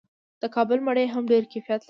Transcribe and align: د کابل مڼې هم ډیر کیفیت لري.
د 0.41 0.43
کابل 0.55 0.79
مڼې 0.87 1.05
هم 1.13 1.23
ډیر 1.31 1.43
کیفیت 1.53 1.77
لري. 1.77 1.79